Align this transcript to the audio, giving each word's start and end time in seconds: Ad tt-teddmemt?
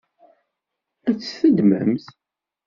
Ad 1.09 1.15
tt-teddmemt? 1.17 2.05